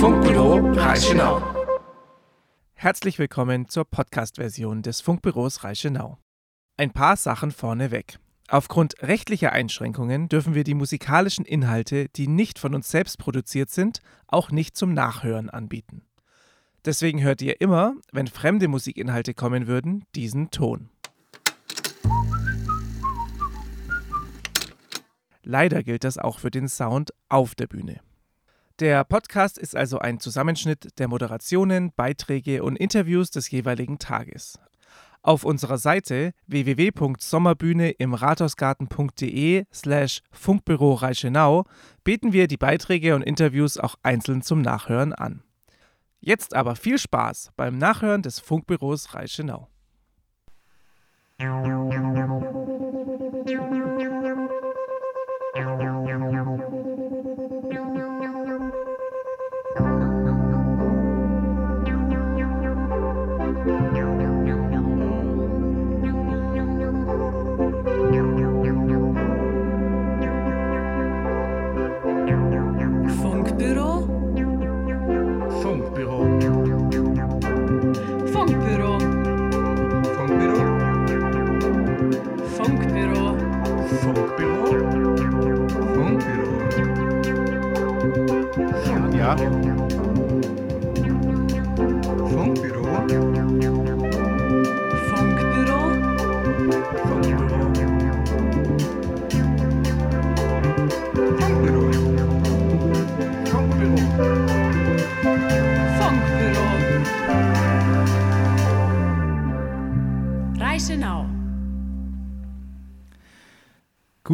[0.00, 1.42] Funkbüro Reichenau.
[2.74, 6.18] Herzlich willkommen zur Podcast-Version des Funkbüros Reichenau.
[6.76, 8.20] Ein paar Sachen vorneweg.
[8.46, 14.00] Aufgrund rechtlicher Einschränkungen dürfen wir die musikalischen Inhalte, die nicht von uns selbst produziert sind,
[14.28, 16.02] auch nicht zum Nachhören anbieten.
[16.84, 20.90] Deswegen hört ihr immer, wenn fremde Musikinhalte kommen würden, diesen Ton.
[25.42, 28.00] Leider gilt das auch für den Sound auf der Bühne.
[28.80, 34.56] Der Podcast ist also ein Zusammenschnitt der Moderationen, Beiträge und Interviews des jeweiligen Tages.
[35.20, 41.64] Auf unserer Seite www.sommerbühne im rathausgarten.de slash Funkbüro Reichenau
[42.04, 45.42] bieten wir die Beiträge und Interviews auch einzeln zum Nachhören an.
[46.20, 49.66] Jetzt aber viel Spaß beim Nachhören des Funkbüros Reichenau.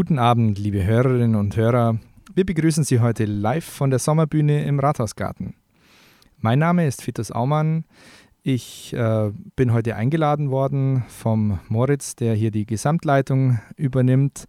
[0.05, 1.98] Guten Abend, liebe Hörerinnen und Hörer.
[2.34, 5.55] Wir begrüßen Sie heute live von der Sommerbühne im Rathausgarten.
[6.41, 7.86] Mein Name ist Fitus Aumann.
[8.42, 14.44] Ich äh, bin heute eingeladen worden vom Moritz, der hier die Gesamtleitung übernimmt,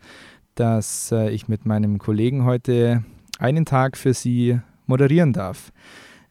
[0.55, 3.05] dass äh, ich mit meinem Kollegen heute
[3.39, 5.71] einen Tag für Sie moderieren darf.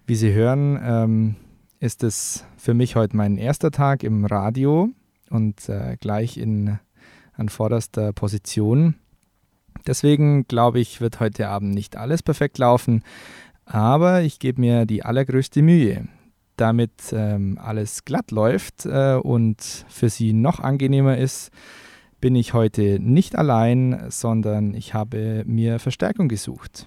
[0.07, 1.37] Wie Sie hören, ähm,
[1.81, 4.91] ist es für mich heute mein erster Tag im Radio
[5.31, 6.79] und äh, gleich in,
[7.33, 8.97] an vorderster Position.
[9.87, 13.03] Deswegen glaube ich, wird heute Abend nicht alles perfekt laufen,
[13.67, 16.09] aber ich gebe mir die allergrößte Mühe.
[16.57, 21.51] Damit ähm, alles glatt läuft äh, und für Sie noch angenehmer ist,
[22.21, 26.87] bin ich heute nicht allein, sondern ich habe mir Verstärkung gesucht.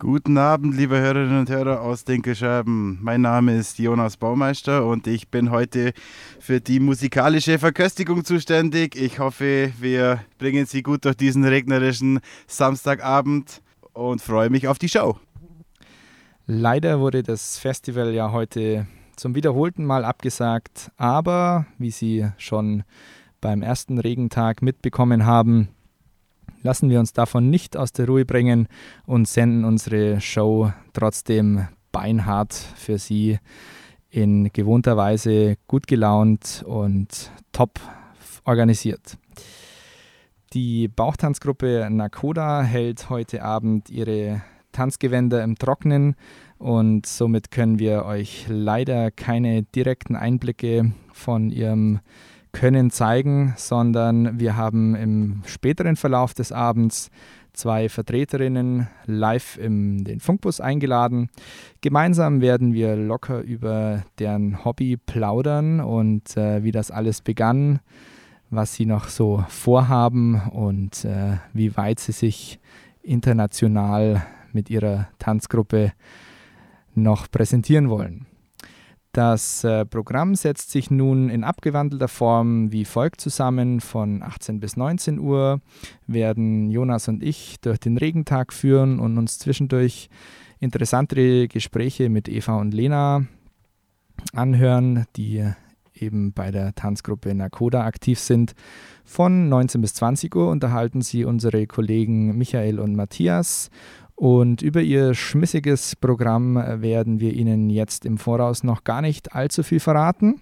[0.00, 3.00] Guten Abend, liebe Hörerinnen und Hörer aus Dinkelscheiben.
[3.02, 5.92] Mein Name ist Jonas Baumeister und ich bin heute
[6.38, 8.94] für die musikalische Verköstigung zuständig.
[8.94, 13.60] Ich hoffe, wir bringen Sie gut durch diesen regnerischen Samstagabend
[13.92, 15.18] und freue mich auf die Show.
[16.46, 18.86] Leider wurde das Festival ja heute
[19.16, 22.84] zum wiederholten Mal abgesagt, aber wie Sie schon
[23.40, 25.70] beim ersten Regentag mitbekommen haben,
[26.62, 28.68] lassen wir uns davon nicht aus der Ruhe bringen
[29.06, 33.38] und senden unsere Show trotzdem beinhart für Sie
[34.10, 37.80] in gewohnter Weise gut gelaunt und top
[38.44, 39.18] organisiert.
[40.54, 44.42] Die Bauchtanzgruppe Nakoda hält heute Abend ihre
[44.72, 46.14] Tanzgewänder im Trocknen
[46.56, 52.00] und somit können wir euch leider keine direkten Einblicke von ihrem
[52.52, 57.10] Können zeigen, sondern wir haben im späteren Verlauf des Abends
[57.52, 61.28] zwei Vertreterinnen live in den Funkbus eingeladen.
[61.80, 67.80] Gemeinsam werden wir locker über deren Hobby plaudern und äh, wie das alles begann,
[68.50, 72.60] was sie noch so vorhaben und äh, wie weit sie sich
[73.02, 75.92] international mit ihrer Tanzgruppe
[76.94, 78.27] noch präsentieren wollen.
[79.12, 83.80] Das äh, Programm setzt sich nun in abgewandelter Form wie folgt zusammen.
[83.80, 85.60] Von 18 bis 19 Uhr
[86.06, 90.08] werden Jonas und ich durch den Regentag führen und uns zwischendurch
[90.60, 93.24] interessantere Gespräche mit Eva und Lena
[94.32, 95.44] anhören, die
[95.94, 98.54] eben bei der Tanzgruppe Nakoda aktiv sind.
[99.04, 103.70] Von 19 bis 20 Uhr unterhalten sie unsere Kollegen Michael und Matthias
[104.18, 109.62] und über ihr schmissiges Programm werden wir Ihnen jetzt im Voraus noch gar nicht allzu
[109.62, 110.40] viel verraten.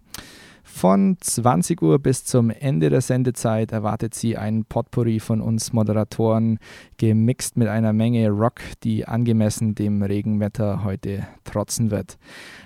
[0.68, 6.58] Von 20 Uhr bis zum Ende der Sendezeit erwartet Sie ein Potpourri von uns Moderatoren,
[6.98, 12.18] gemixt mit einer Menge Rock, die angemessen dem Regenwetter heute trotzen wird.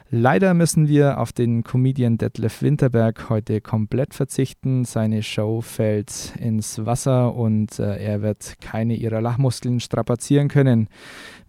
[0.09, 4.85] Leider müssen wir auf den Comedian Detlef Winterberg heute komplett verzichten.
[4.85, 10.89] Seine Show fällt ins Wasser und äh, er wird keine ihrer Lachmuskeln strapazieren können.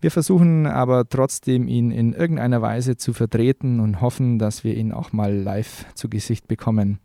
[0.01, 4.91] Wir versuchen aber trotzdem, ihn in irgendeiner Weise zu vertreten und hoffen, dass wir ihn
[4.91, 6.99] auch mal live zu Gesicht bekommen.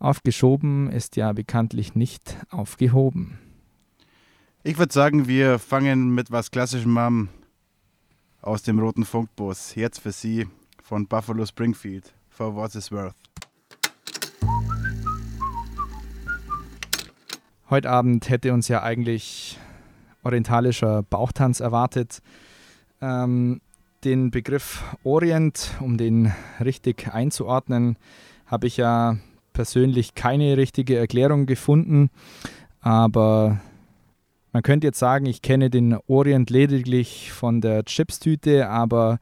[0.00, 3.38] Aufgeschoben ist ja bekanntlich nicht aufgehoben.
[4.64, 7.30] Ich würde sagen, wir fangen mit was Klassischem an
[8.42, 9.74] aus dem roten Funkbus.
[9.74, 10.46] Jetzt für Sie
[10.82, 13.14] von Buffalo Springfield, For What It's Worth.
[17.70, 19.58] Heute Abend hätte uns ja eigentlich
[20.26, 22.20] orientalischer Bauchtanz erwartet.
[23.00, 23.60] Ähm,
[24.04, 27.96] den Begriff Orient, um den richtig einzuordnen,
[28.46, 29.16] habe ich ja
[29.52, 32.10] persönlich keine richtige Erklärung gefunden.
[32.80, 33.60] Aber
[34.52, 39.18] man könnte jetzt sagen, ich kenne den Orient lediglich von der Chipstüte, aber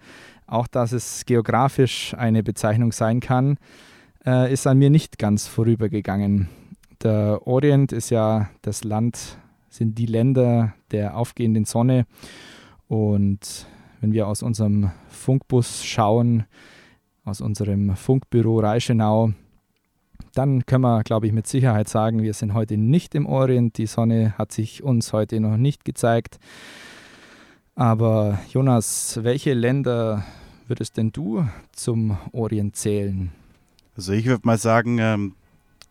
[0.47, 3.59] auch dass es geografisch eine Bezeichnung sein kann,
[4.27, 6.49] äh, ist an mir nicht ganz vorübergegangen.
[7.03, 9.39] Der Orient ist ja das Land,
[9.75, 12.06] sind die Länder der aufgehenden Sonne.
[12.87, 13.67] Und
[14.00, 16.44] wenn wir aus unserem Funkbus schauen,
[17.25, 19.32] aus unserem Funkbüro Reichenau,
[20.35, 23.76] dann können wir, glaube ich, mit Sicherheit sagen, wir sind heute nicht im Orient.
[23.79, 26.38] Die Sonne hat sich uns heute noch nicht gezeigt.
[27.75, 30.25] Aber Jonas, welche Länder
[30.69, 33.32] würdest denn du zum Orient zählen?
[33.97, 35.35] Also ich würde mal sagen, ähm,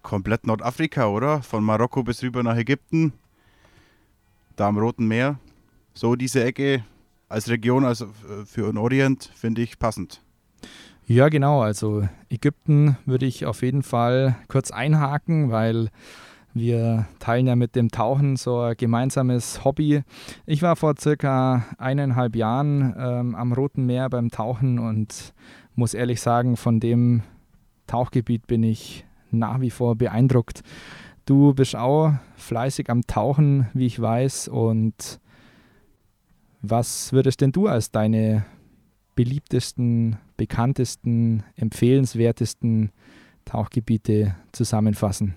[0.01, 1.41] komplett Nordafrika, oder?
[1.41, 3.13] Von Marokko bis rüber nach Ägypten,
[4.55, 5.39] da am Roten Meer.
[5.93, 6.83] So diese Ecke
[7.29, 8.07] als Region, also
[8.45, 10.21] für den Orient, finde ich passend.
[11.05, 11.61] Ja, genau.
[11.61, 15.89] Also Ägypten würde ich auf jeden Fall kurz einhaken, weil
[16.53, 20.03] wir teilen ja mit dem Tauchen so ein gemeinsames Hobby.
[20.45, 25.33] Ich war vor circa eineinhalb Jahren ähm, am Roten Meer beim Tauchen und
[25.75, 27.23] muss ehrlich sagen, von dem
[27.87, 30.61] Tauchgebiet bin ich nach wie vor beeindruckt.
[31.25, 34.49] Du bist auch fleißig am Tauchen, wie ich weiß.
[34.49, 35.19] Und
[36.61, 38.45] was würdest denn du als deine
[39.15, 42.91] beliebtesten, bekanntesten, empfehlenswertesten
[43.45, 45.35] Tauchgebiete zusammenfassen?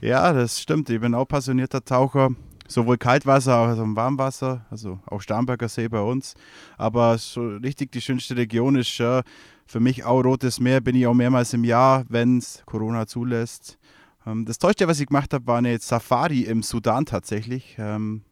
[0.00, 0.90] Ja, das stimmt.
[0.90, 2.30] Ich bin auch passionierter Taucher.
[2.68, 6.34] Sowohl Kaltwasser als auch Warmwasser, also auch Starnberger See bei uns.
[6.78, 9.22] Aber so richtig die schönste Region ist äh,
[9.66, 10.80] für mich auch Rotes Meer.
[10.80, 13.78] Bin ich auch mehrmals im Jahr, wenn es Corona zulässt.
[14.26, 17.76] Ähm, das Tollste, was ich gemacht habe, war eine Safari im Sudan tatsächlich.
[17.78, 18.22] Ähm,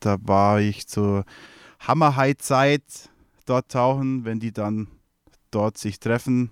[0.00, 1.24] da war ich zur
[1.80, 2.82] Hammerhigh-Zeit
[3.46, 4.88] dort tauchen, wenn die dann
[5.50, 6.50] dort sich treffen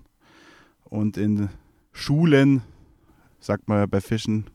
[0.83, 1.49] und in
[1.91, 2.61] Schulen
[3.39, 4.49] sagt man ja bei Fischen,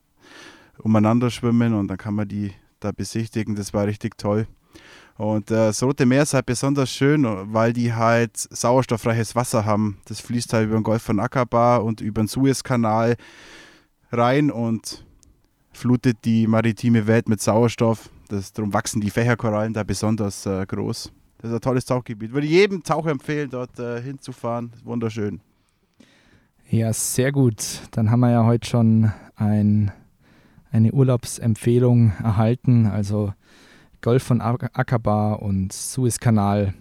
[0.79, 3.55] umeinander schwimmen und dann kann man die da besichtigen.
[3.55, 4.47] Das war richtig toll.
[5.17, 9.99] Und äh, das Rote Meer ist halt besonders schön, weil die halt sauerstofffreies Wasser haben.
[10.07, 13.17] Das fließt halt über den Golf von Aqaba und über den Suezkanal
[14.11, 15.05] rein und
[15.73, 18.11] flutet die maritime Welt mit Sauerstoff.
[18.29, 21.13] Das, darum wachsen die Fächerkorallen da besonders äh, groß.
[21.39, 22.33] Das ist ein tolles Tauchgebiet.
[22.33, 24.73] Würde jedem Taucher empfehlen, dort äh, hinzufahren.
[24.85, 25.41] Wunderschön.
[26.69, 27.81] Ja, sehr gut.
[27.93, 29.91] Dann haben wir ja heute schon ein,
[30.71, 33.33] eine Urlaubsempfehlung erhalten, also
[34.03, 36.75] Golf von Aqaba und Suezkanal.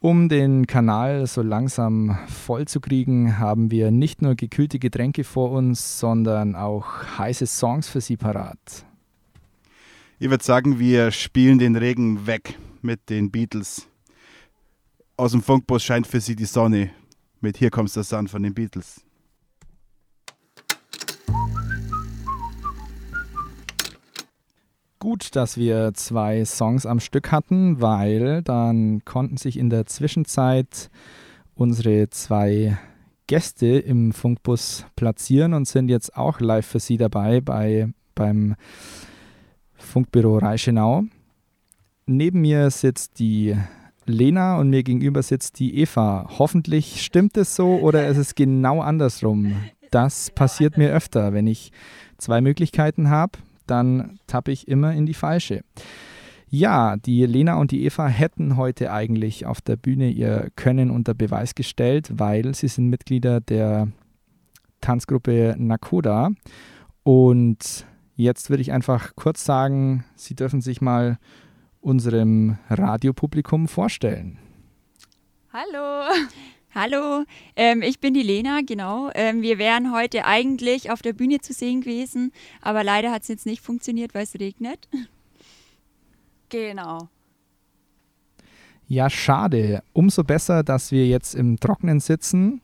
[0.00, 5.50] Um den Kanal so langsam voll zu kriegen, haben wir nicht nur gekühlte Getränke vor
[5.50, 8.86] uns, sondern auch heiße Songs für Sie parat.
[10.20, 13.88] Ich würde sagen, wir spielen den Regen weg mit den Beatles.
[15.16, 16.90] Aus dem Funkbus scheint für Sie die Sonne
[17.40, 19.04] mit Hier kommst das an von den Beatles.
[25.00, 30.90] Gut, dass wir zwei Songs am Stück hatten, weil dann konnten sich in der Zwischenzeit
[31.54, 32.76] unsere zwei
[33.28, 38.56] Gäste im Funkbus platzieren und sind jetzt auch live für Sie dabei bei, beim
[39.74, 41.04] Funkbüro Reichenau.
[42.06, 43.54] Neben mir sitzt die
[44.04, 46.28] Lena und mir gegenüber sitzt die Eva.
[46.40, 49.54] Hoffentlich stimmt es so oder ist es genau andersrum?
[49.92, 51.70] Das passiert mir öfter, wenn ich
[52.16, 53.38] zwei Möglichkeiten habe,
[53.70, 55.62] dann tappe ich immer in die falsche.
[56.50, 61.12] Ja, die Lena und die Eva hätten heute eigentlich auf der Bühne ihr Können unter
[61.12, 63.88] Beweis gestellt, weil sie sind Mitglieder der
[64.80, 66.30] Tanzgruppe Nakoda.
[67.02, 71.18] Und jetzt würde ich einfach kurz sagen, sie dürfen sich mal
[71.80, 74.38] unserem Radiopublikum vorstellen.
[75.52, 76.12] Hallo.
[76.74, 77.24] Hallo,
[77.56, 79.10] ähm, ich bin die Lena, genau.
[79.14, 83.28] Ähm, wir wären heute eigentlich auf der Bühne zu sehen gewesen, aber leider hat es
[83.28, 84.88] jetzt nicht funktioniert, weil es regnet.
[86.50, 87.10] Genau.
[88.86, 89.82] Ja, schade.
[89.92, 92.62] Umso besser, dass wir jetzt im Trocknen sitzen,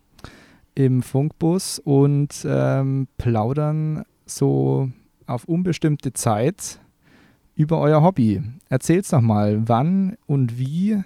[0.75, 4.91] im Funkbus und ähm, plaudern so
[5.27, 6.81] auf unbestimmte Zeit
[7.57, 8.43] über euer Hobby.
[8.71, 11.05] Erzählt's doch mal, wann und wie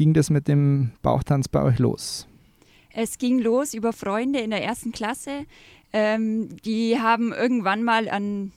[0.00, 2.26] ging das mit dem Bauchtanz bei euch los?
[2.90, 5.44] Es ging los über Freunde in der ersten Klasse.
[5.92, 8.52] Ähm, die haben irgendwann mal an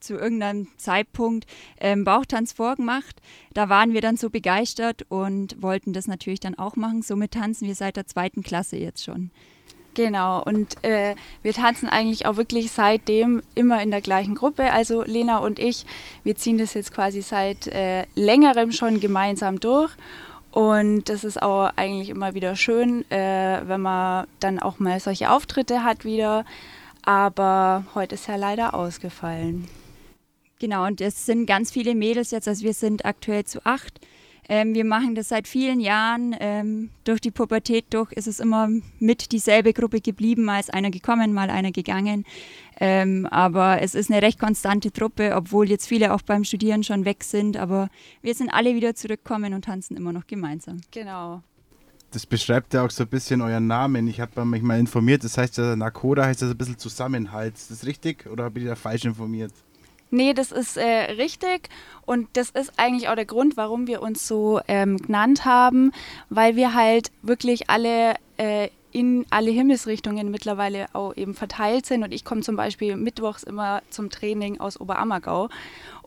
[0.00, 1.46] zu irgendeinem Zeitpunkt
[1.78, 3.22] ähm, Bauchtanz vorgemacht.
[3.54, 7.02] Da waren wir dann so begeistert und wollten das natürlich dann auch machen.
[7.02, 9.30] Somit tanzen wir seit der zweiten Klasse jetzt schon.
[9.94, 14.72] Genau, und äh, wir tanzen eigentlich auch wirklich seitdem immer in der gleichen Gruppe.
[14.72, 15.86] Also Lena und ich,
[16.24, 19.92] wir ziehen das jetzt quasi seit äh, längerem schon gemeinsam durch.
[20.50, 25.30] Und das ist auch eigentlich immer wieder schön, äh, wenn man dann auch mal solche
[25.30, 26.44] Auftritte hat wieder.
[27.02, 29.68] Aber heute ist ja leider ausgefallen.
[30.58, 33.98] Genau, und es sind ganz viele Mädels jetzt, also wir sind aktuell zu acht.
[34.46, 36.36] Ähm, wir machen das seit vielen Jahren.
[36.40, 40.90] Ähm, durch die Pubertät durch ist es immer mit dieselbe Gruppe geblieben, mal ist einer
[40.90, 42.26] gekommen, mal einer gegangen.
[42.80, 47.04] Ähm, aber es ist eine recht konstante Truppe, obwohl jetzt viele auch beim Studieren schon
[47.04, 47.58] weg sind.
[47.58, 47.90] Aber
[48.22, 50.80] wir sind alle wieder zurückgekommen und tanzen immer noch gemeinsam.
[50.90, 51.42] Genau.
[52.10, 54.08] Das beschreibt ja auch so ein bisschen euren Namen.
[54.08, 57.54] Ich habe mich mal informiert, das heißt ja, Nakoda heißt das ein bisschen Zusammenhalt.
[57.54, 59.52] Ist das richtig oder habe ich da falsch informiert?
[60.10, 61.68] Nee, das ist äh, richtig
[62.04, 65.92] und das ist eigentlich auch der Grund, warum wir uns so ähm, genannt haben,
[66.30, 72.12] weil wir halt wirklich alle äh, in alle Himmelsrichtungen mittlerweile auch eben verteilt sind und
[72.12, 75.48] ich komme zum Beispiel mittwochs immer zum Training aus Oberammergau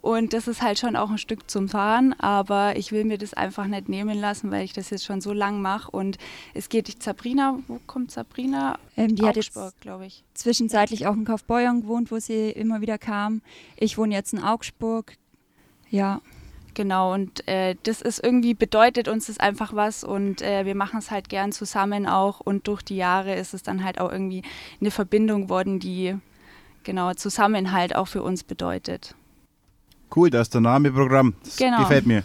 [0.04, 3.34] und das ist halt schon auch ein Stück zum Fahren, aber ich will mir das
[3.34, 5.90] einfach nicht nehmen lassen, weil ich das jetzt schon so lang mache.
[5.92, 6.18] Und
[6.54, 8.78] es geht Sabrina, wo kommt Sabrina?
[8.98, 10.26] Ähm, die Augsburg, hat glaube ich.
[10.34, 13.42] Zwischenzeitlich auch in Kaufbeuern gewohnt, wo sie immer wieder kam.
[13.78, 15.16] Ich wohne jetzt in Augsburg.
[15.90, 16.20] Ja.
[16.74, 21.00] Genau, und äh, das ist irgendwie, bedeutet uns das einfach was und äh, wir machen
[21.00, 24.42] es halt gern zusammen auch und durch die Jahre ist es dann halt auch irgendwie
[24.82, 26.16] eine Verbindung geworden, die
[26.84, 29.16] genau Zusammenhalt auch für uns bedeutet.
[30.16, 31.36] Cool, da ist der Name Programm.
[31.44, 31.80] Das genau.
[31.80, 32.24] gefällt mir.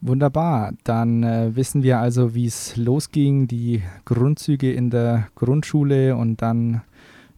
[0.00, 0.72] Wunderbar.
[0.84, 6.82] Dann äh, wissen wir also, wie es losging, die Grundzüge in der Grundschule und dann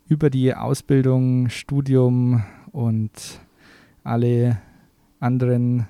[0.08, 2.42] über die Ausbildung, Studium
[2.73, 3.40] und
[4.02, 4.61] alle
[5.20, 5.87] anderen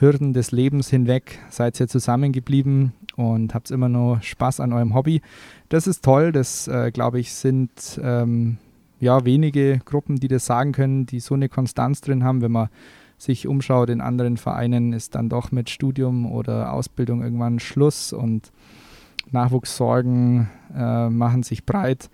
[0.00, 5.20] Hürden des Lebens hinweg seid ihr zusammengeblieben und habt immer noch Spaß an eurem Hobby.
[5.68, 6.32] Das ist toll.
[6.32, 8.58] Das, äh, glaube ich, sind ähm,
[8.98, 12.40] ja, wenige Gruppen, die das sagen können, die so eine Konstanz drin haben.
[12.42, 12.68] Wenn man
[13.18, 18.50] sich umschaut in anderen Vereinen, ist dann doch mit Studium oder Ausbildung irgendwann Schluss und
[19.30, 22.10] Nachwuchssorgen äh, machen sich breit.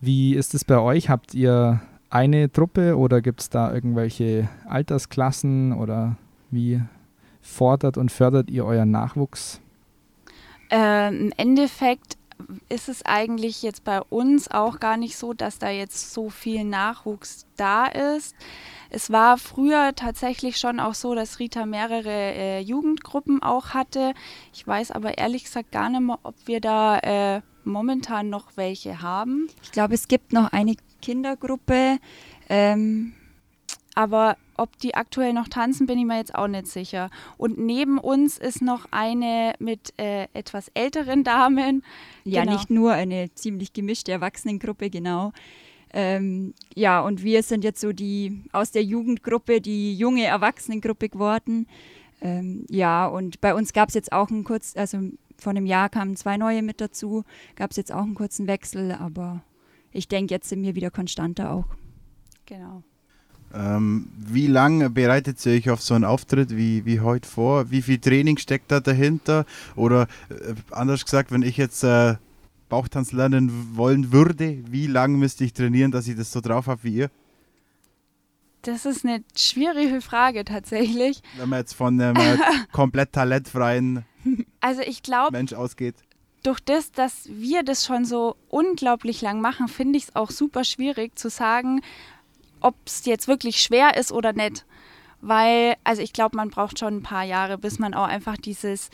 [0.00, 1.10] Wie ist es bei euch?
[1.10, 6.16] Habt ihr eine Truppe oder gibt es da irgendwelche Altersklassen oder
[6.50, 6.80] wie
[7.50, 9.60] fordert und fördert ihr euren Nachwuchs?
[10.70, 12.16] Äh, Im Endeffekt
[12.68, 16.64] ist es eigentlich jetzt bei uns auch gar nicht so, dass da jetzt so viel
[16.64, 18.34] Nachwuchs da ist.
[18.88, 24.14] Es war früher tatsächlich schon auch so, dass Rita mehrere äh, Jugendgruppen auch hatte.
[24.52, 29.02] Ich weiß aber ehrlich gesagt gar nicht mehr, ob wir da äh, momentan noch welche
[29.02, 29.48] haben.
[29.62, 31.98] Ich glaube, es gibt noch eine Kindergruppe.
[32.48, 33.12] Ähm,
[33.94, 37.10] aber ob die aktuell noch tanzen, bin ich mir jetzt auch nicht sicher.
[37.38, 41.82] Und neben uns ist noch eine mit äh, etwas älteren Damen.
[42.24, 42.52] Ja, genau.
[42.52, 45.32] nicht nur eine ziemlich gemischte Erwachsenengruppe, genau.
[45.92, 51.66] Ähm, ja, und wir sind jetzt so die aus der Jugendgruppe, die junge Erwachsenengruppe geworden.
[52.20, 54.98] Ähm, ja, und bei uns gab es jetzt auch einen kurz, also
[55.38, 57.24] vor einem Jahr kamen zwei neue mit dazu,
[57.56, 59.42] gab es jetzt auch einen kurzen Wechsel, aber
[59.90, 61.64] ich denke, jetzt sind wir wieder konstanter auch.
[62.46, 62.82] Genau.
[63.54, 67.70] Ähm, wie lange bereitet ihr euch auf so einen Auftritt wie, wie heute vor?
[67.70, 69.44] Wie viel Training steckt da dahinter?
[69.76, 72.16] Oder äh, anders gesagt, wenn ich jetzt äh,
[72.68, 76.84] Bauchtanz lernen wollen würde, wie lange müsste ich trainieren, dass ich das so drauf habe
[76.84, 77.10] wie ihr?
[78.62, 81.22] Das ist eine schwierige Frage tatsächlich.
[81.36, 82.36] Wenn man jetzt von einem äh,
[82.72, 84.04] komplett talentfreien
[84.60, 85.96] also ich glaub, Mensch ausgeht.
[86.42, 90.64] Durch das, dass wir das schon so unglaublich lang machen, finde ich es auch super
[90.64, 91.82] schwierig zu sagen,
[92.60, 94.64] ob es jetzt wirklich schwer ist oder nicht.
[95.20, 98.90] Weil, also ich glaube, man braucht schon ein paar Jahre, bis man auch einfach dieses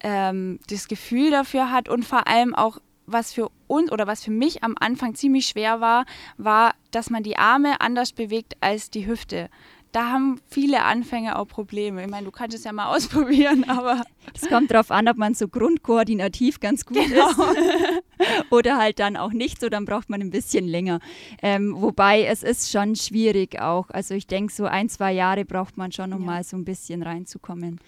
[0.00, 4.30] ähm, das Gefühl dafür hat und vor allem auch, was für uns oder was für
[4.30, 6.04] mich am Anfang ziemlich schwer war,
[6.36, 9.48] war, dass man die Arme anders bewegt als die Hüfte
[9.92, 12.02] da haben viele Anfänger auch Probleme.
[12.04, 14.02] Ich meine, du kannst es ja mal ausprobieren, aber.
[14.34, 17.28] Es kommt darauf an, ob man so grundkoordinativ ganz gut genau.
[17.30, 17.38] ist.
[18.50, 21.00] Oder halt dann auch nicht so, dann braucht man ein bisschen länger.
[21.42, 23.88] Ähm, wobei es ist schon schwierig auch.
[23.90, 26.26] Also ich denke, so ein, zwei Jahre braucht man schon, um ja.
[26.26, 27.80] mal so ein bisschen reinzukommen.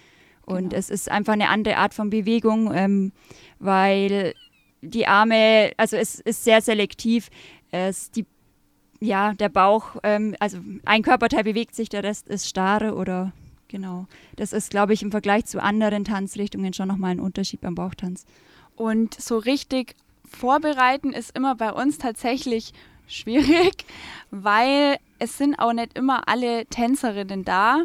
[0.46, 0.76] Und Genau.
[0.76, 3.12] es ist einfach eine andere Art von Bewegung, ähm,
[3.58, 4.34] weil
[4.82, 7.28] die Arme, also es ist sehr selektiv.
[7.70, 8.26] Es, die,
[9.00, 13.32] ja, der Bauch, ähm, also ein Körperteil bewegt sich, der Rest ist starre oder
[13.68, 14.06] genau.
[14.36, 18.26] Das ist, glaube ich, im Vergleich zu anderen Tanzrichtungen schon nochmal ein Unterschied beim Bauchtanz.
[18.76, 19.96] Und so richtig
[20.28, 22.72] vorbereiten ist immer bei uns tatsächlich
[23.06, 23.84] schwierig,
[24.30, 27.84] weil es sind auch nicht immer alle Tänzerinnen da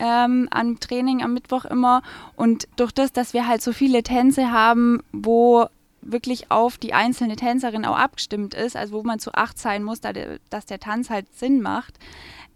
[0.00, 2.02] ähm, am Training am Mittwoch immer.
[2.36, 5.66] Und durch das, dass wir halt so viele Tänze haben, wo
[6.02, 10.00] wirklich auf die einzelne Tänzerin auch abgestimmt ist, also wo man zu acht sein muss,
[10.00, 11.98] da der, dass der Tanz halt Sinn macht,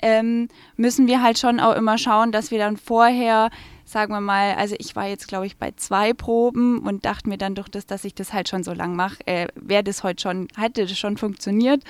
[0.03, 3.51] ähm, müssen wir halt schon auch immer schauen, dass wir dann vorher,
[3.85, 7.39] sagen wir mal, also ich war jetzt glaube ich bei zwei Proben und dachte mir
[7.39, 10.23] dann durch das, dass ich das halt schon so lang mache, äh, wäre das heute
[10.23, 11.83] schon, hätte das schon funktioniert.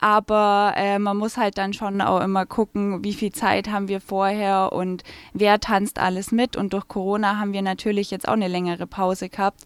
[0.00, 4.00] Aber äh, man muss halt dann schon auch immer gucken, wie viel Zeit haben wir
[4.00, 6.56] vorher und wer tanzt alles mit.
[6.56, 9.64] Und durch Corona haben wir natürlich jetzt auch eine längere Pause gehabt.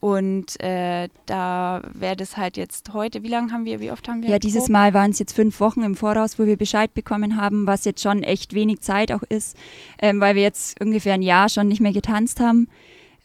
[0.00, 4.22] Und äh, da wäre das halt jetzt heute, wie lange haben wir, wie oft haben
[4.22, 4.30] wir?
[4.30, 4.72] Ja, dieses Proben?
[4.72, 8.02] Mal waren es jetzt fünf Wochen im Voraus, wo wir Bescheid bekommen haben, was jetzt
[8.02, 9.56] schon echt wenig Zeit auch ist,
[10.00, 12.68] ähm, weil wir jetzt ungefähr ein Jahr schon nicht mehr getanzt haben.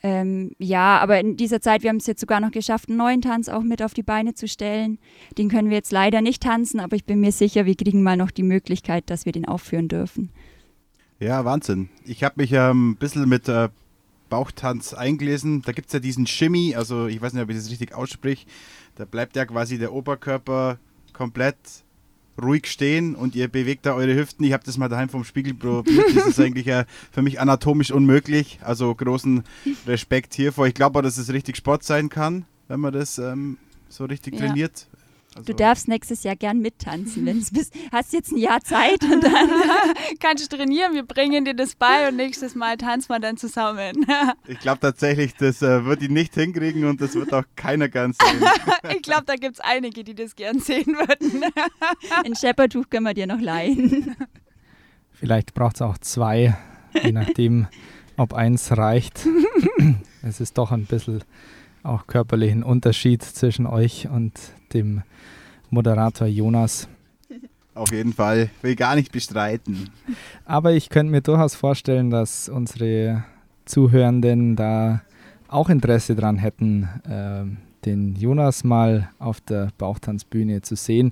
[0.02, 3.22] Ähm, ja, aber in dieser Zeit, wir haben es jetzt sogar noch geschafft, einen neuen
[3.22, 4.98] Tanz auch mit auf die Beine zu stellen.
[5.38, 8.18] Den können wir jetzt leider nicht tanzen, aber ich bin mir sicher, wir kriegen mal
[8.18, 10.32] noch die Möglichkeit, dass wir den aufführen dürfen.
[11.20, 11.88] Ja, Wahnsinn.
[12.04, 13.70] Ich habe mich ähm, ein bisschen mit äh,
[14.30, 15.62] Bauchtanz eingelesen.
[15.62, 18.46] Da gibt es ja diesen Shimmy, also ich weiß nicht, ob ich das richtig ausspreche.
[18.96, 20.78] Da bleibt ja quasi der Oberkörper
[21.14, 21.56] komplett
[22.42, 24.44] ruhig stehen und ihr bewegt da eure Hüften.
[24.44, 26.16] Ich habe das mal daheim vom Spiegel probiert.
[26.16, 28.60] Das ist eigentlich äh, für mich anatomisch unmöglich.
[28.64, 29.44] Also großen
[29.86, 30.66] Respekt hiervor.
[30.68, 33.58] Ich glaube auch, dass es richtig Sport sein kann, wenn man das ähm,
[33.90, 34.48] so richtig Ja.
[34.48, 34.88] trainiert.
[35.36, 37.74] Also, Du darfst nächstes Jahr gern mittanzen, wenn es bist.
[37.92, 39.50] Hast jetzt ein Jahr Zeit und dann.
[40.20, 44.06] Kannst du trainieren, wir bringen dir das bei und nächstes Mal tanzen wir dann zusammen.
[44.48, 48.18] Ich glaube tatsächlich, das äh, wird ihn nicht hinkriegen und das wird auch keiner ganz
[48.18, 48.44] sehen.
[48.96, 51.44] ich glaube, da gibt es einige, die das gern sehen würden.
[52.24, 54.16] Ein Scheppertuch können wir dir noch leihen.
[55.12, 56.56] Vielleicht braucht es auch zwei,
[57.02, 57.68] je nachdem,
[58.18, 59.28] ob eins reicht.
[60.22, 61.24] es ist doch ein bisschen
[61.84, 64.34] auch körperlichen Unterschied zwischen euch und
[64.74, 65.04] dem
[65.70, 66.88] Moderator Jonas.
[67.76, 68.50] Auf jeden Fall.
[68.62, 69.90] Will gar nicht bestreiten.
[70.46, 73.24] Aber ich könnte mir durchaus vorstellen, dass unsere
[73.66, 75.02] Zuhörenden da
[75.48, 81.12] auch Interesse dran hätten, ähm, den Jonas mal auf der Bauchtanzbühne zu sehen.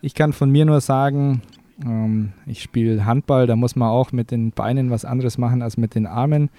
[0.00, 1.42] Ich kann von mir nur sagen,
[1.84, 5.76] ähm, ich spiele Handball, da muss man auch mit den Beinen was anderes machen als
[5.76, 6.50] mit den Armen.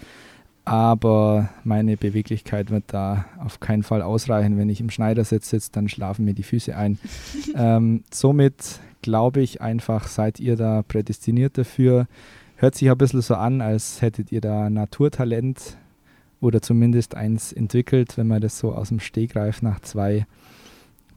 [0.65, 4.57] Aber meine Beweglichkeit wird da auf keinen Fall ausreichen.
[4.57, 6.99] Wenn ich im Schneidersitz sitze, dann schlafen mir die Füße ein.
[7.55, 12.07] ähm, somit glaube ich einfach, seid ihr da prädestiniert dafür.
[12.55, 15.77] Hört sich ein bisschen so an, als hättet ihr da Naturtalent
[16.39, 20.25] oder zumindest eins entwickelt, wenn man das so aus dem Stegreif nach zwei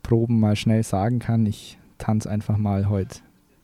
[0.02, 1.46] Proben mal schnell sagen kann.
[1.46, 3.20] Ich tanze einfach mal heute,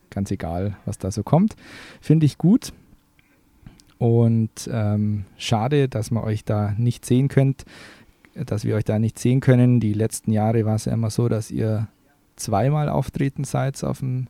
[0.09, 1.55] ganz egal, was da so kommt.
[1.99, 2.73] Finde ich gut.
[4.03, 7.63] Und ähm, schade, dass man euch da nicht sehen könnt,
[8.35, 9.79] dass wir euch da nicht sehen können.
[9.79, 11.87] Die letzten Jahre war es ja immer so, dass ihr
[12.35, 14.27] zweimal auftreten seid auf dem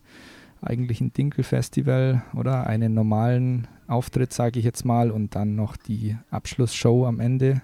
[0.61, 7.07] eigentlichen Dinkel-Festival oder einen normalen Auftritt, sage ich jetzt mal, und dann noch die Abschlussshow
[7.07, 7.63] am Ende.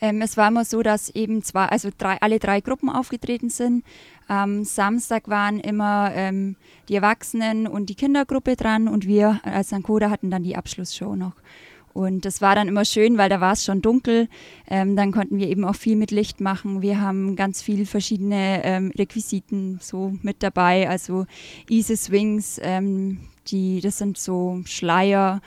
[0.00, 3.84] Ähm, es war immer so, dass eben zwei, also drei, alle drei Gruppen aufgetreten sind.
[4.28, 6.56] Am Samstag waren immer ähm,
[6.88, 11.34] die Erwachsenen und die Kindergruppe dran und wir als Sankoda hatten dann die Abschlussshow noch.
[11.96, 14.28] Und das war dann immer schön, weil da war es schon dunkel.
[14.68, 16.82] Ähm, dann konnten wir eben auch viel mit Licht machen.
[16.82, 20.90] Wir haben ganz viele verschiedene ähm, Requisiten so mit dabei.
[20.90, 21.24] Also
[21.70, 25.40] Easy Swings, ähm, die, das sind so Schleier,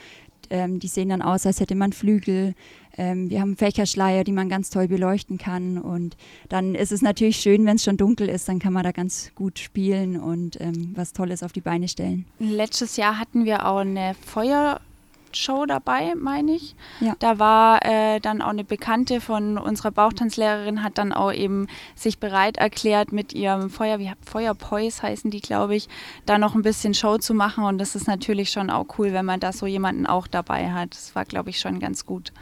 [0.49, 2.55] ähm, die sehen dann aus, als hätte man Flügel.
[2.99, 5.77] Ähm, wir haben Fächerschleier, die man ganz toll beleuchten kann.
[5.77, 6.17] Und
[6.49, 9.31] dann ist es natürlich schön, wenn es schon dunkel ist, dann kann man da ganz
[9.35, 12.25] gut spielen und ähm, was Tolles auf die Beine stellen.
[12.39, 16.75] Letztes Jahr hatten wir auch eine Feuershow dabei, meine ich.
[16.99, 17.15] Ja.
[17.19, 22.19] Da war äh, dann auch eine Bekannte von unserer Bauchtanzlehrerin, hat dann auch eben sich
[22.19, 25.87] bereit erklärt, mit ihrem Feuer, wie Feuerpois heißen die, glaube ich,
[26.25, 27.63] da noch ein bisschen Show zu machen.
[27.63, 30.95] Und das ist natürlich schon auch cool, wenn man da so jemanden auch dabei hat.
[30.95, 32.33] Das war, glaube ich, schon ganz gut.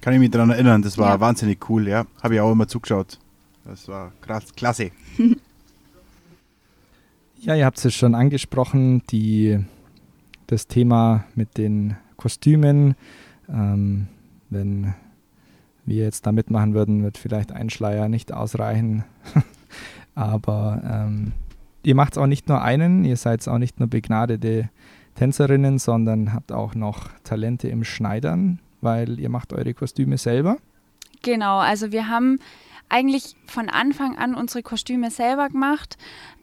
[0.00, 1.20] Kann ich mich daran erinnern, das war Ja.
[1.20, 2.06] wahnsinnig cool, ja.
[2.22, 3.18] Habe ich auch immer zugeschaut.
[3.64, 4.90] Das war krass, klasse.
[7.38, 9.60] Ja, ihr habt es schon angesprochen, die,
[10.48, 12.96] das Thema mit den Kostümen.
[13.48, 14.08] Ähm,
[14.50, 14.94] wenn
[15.84, 19.04] wir jetzt da mitmachen würden, wird vielleicht ein Schleier nicht ausreichen.
[20.14, 21.32] Aber ähm,
[21.84, 24.70] ihr macht es auch nicht nur einen, ihr seid auch nicht nur begnadete
[25.14, 28.58] Tänzerinnen, sondern habt auch noch Talente im Schneidern.
[28.80, 30.58] Weil ihr macht eure Kostüme selber.
[31.22, 32.38] Genau, also wir haben
[32.88, 35.96] eigentlich von Anfang an unsere Kostüme selber gemacht.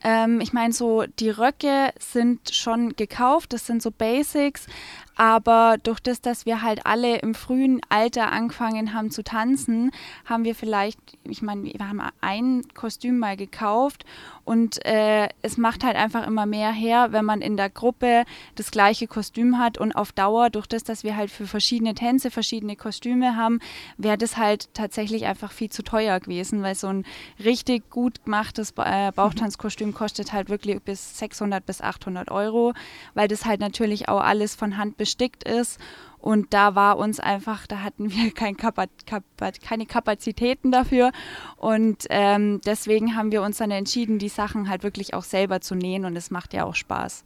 [0.03, 4.67] Ähm, ich meine, so die Röcke sind schon gekauft, das sind so Basics,
[5.15, 9.91] aber durch das, dass wir halt alle im frühen Alter angefangen haben zu tanzen,
[10.25, 14.03] haben wir vielleicht, ich meine, wir haben ein Kostüm mal gekauft
[14.45, 18.25] und äh, es macht halt einfach immer mehr her, wenn man in der Gruppe
[18.55, 22.29] das gleiche Kostüm hat und auf Dauer, durch das, dass wir halt für verschiedene Tänze
[22.29, 23.59] verschiedene Kostüme haben,
[23.97, 27.05] wäre das halt tatsächlich einfach viel zu teuer gewesen, weil so ein
[27.43, 32.73] richtig gut gemachtes äh, Bauchtanzkostüm kostet halt wirklich bis 600 bis 800 Euro,
[33.13, 35.79] weil das halt natürlich auch alles von Hand bestickt ist.
[36.23, 41.11] Und da war uns einfach, da hatten wir kein Kapa Kapa keine Kapazitäten dafür.
[41.57, 45.75] Und ähm, deswegen haben wir uns dann entschieden, die Sachen halt wirklich auch selber zu
[45.75, 46.05] nähen.
[46.05, 47.25] Und es macht ja auch Spaß.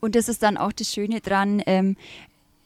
[0.00, 1.60] Und das ist dann auch das Schöne dran.
[1.66, 1.96] Ähm,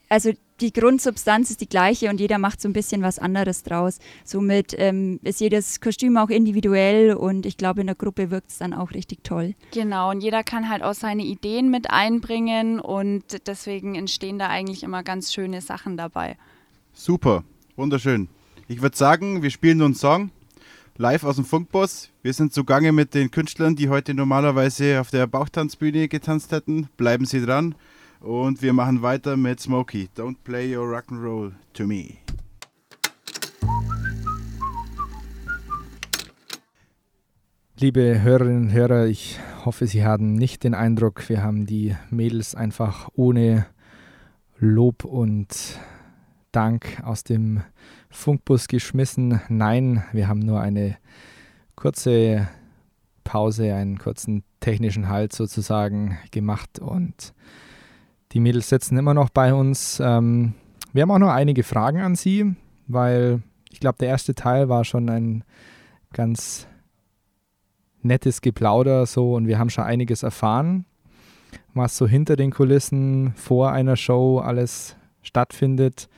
[0.07, 3.99] also die Grundsubstanz ist die gleiche und jeder macht so ein bisschen was anderes draus.
[4.23, 8.57] Somit ähm, ist jedes Kostüm auch individuell und ich glaube, in der Gruppe wirkt es
[8.57, 9.55] dann auch richtig toll.
[9.71, 14.83] Genau, und jeder kann halt auch seine Ideen mit einbringen und deswegen entstehen da eigentlich
[14.83, 16.37] immer ganz schöne Sachen dabei.
[16.93, 17.43] Super,
[17.75, 18.27] wunderschön.
[18.67, 20.31] Ich würde sagen, wir spielen nun einen Song
[20.99, 22.09] live aus dem Funkbus.
[22.21, 26.89] Wir sind zugange mit den Künstlern, die heute normalerweise auf der Bauchtanzbühne getanzt hätten.
[26.97, 27.73] Bleiben Sie dran.
[28.21, 30.09] Und wir machen weiter mit Smokey.
[30.13, 32.17] Don't play your rock'n'roll to me.
[37.77, 42.55] Liebe Hörerinnen und Hörer, ich hoffe, Sie haben nicht den Eindruck, wir haben die Mädels
[42.55, 43.67] einfach ohne
[44.57, 45.79] Lob und
[46.51, 47.61] Dank aus dem
[48.09, 49.39] Funkbus geschmissen.
[49.47, 50.97] Nein, wir haben nur eine
[51.77, 52.49] kurze
[53.23, 57.33] Pause, einen kurzen technischen Halt sozusagen gemacht und
[58.31, 59.99] die Mädels sitzen immer noch bei uns.
[60.03, 60.53] Ähm,
[60.93, 62.55] wir haben auch noch einige Fragen an Sie,
[62.87, 65.43] weil ich glaube, der erste Teil war schon ein
[66.13, 66.67] ganz
[68.01, 70.85] nettes Geplauder so und wir haben schon einiges erfahren,
[71.73, 76.09] was so hinter den Kulissen vor einer Show alles stattfindet,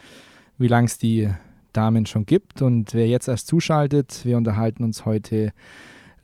[0.57, 1.29] wie lange es die
[1.73, 5.53] Damen schon gibt und wer jetzt erst zuschaltet, wir unterhalten uns heute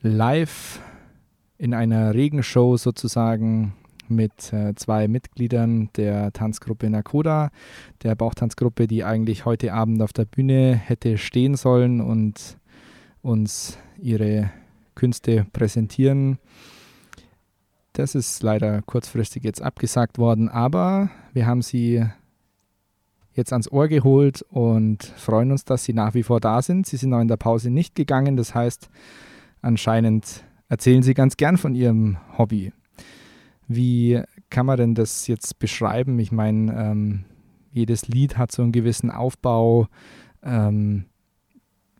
[0.00, 0.80] live
[1.56, 3.72] in einer Regenshow sozusagen
[4.10, 7.50] mit äh, zwei Mitgliedern der Tanzgruppe Nakoda,
[8.02, 12.58] der Bauchtanzgruppe, die eigentlich heute Abend auf der Bühne hätte stehen sollen und
[13.22, 14.50] uns ihre
[14.94, 16.38] Künste präsentieren.
[17.92, 22.04] Das ist leider kurzfristig jetzt abgesagt worden, aber wir haben sie
[23.32, 26.86] jetzt ans Ohr geholt und freuen uns, dass sie nach wie vor da sind.
[26.86, 28.90] Sie sind auch in der Pause nicht gegangen, das heißt,
[29.62, 32.72] anscheinend erzählen sie ganz gern von ihrem Hobby.
[33.68, 36.18] Wie kann man denn das jetzt beschreiben?
[36.18, 37.24] Ich meine, ähm,
[37.70, 39.88] jedes Lied hat so einen gewissen Aufbau,
[40.42, 41.04] ähm,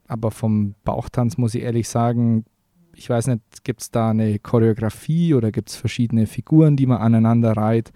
[0.06, 2.46] aber vom Bauchtanz muss ich ehrlich sagen,
[2.94, 6.98] ich weiß nicht, gibt es da eine Choreografie oder gibt es verschiedene Figuren, die man
[6.98, 7.92] aneinander reiht?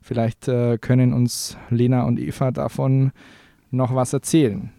[0.00, 3.12] Vielleicht äh, können uns Lena und Eva davon
[3.70, 4.70] noch was erzählen.